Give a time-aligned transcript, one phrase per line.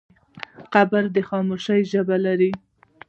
[0.73, 2.51] قبر د خاموشۍ ژبه لري.